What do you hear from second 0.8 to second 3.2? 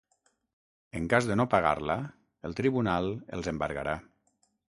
En cas de no pagar-la, el tribunal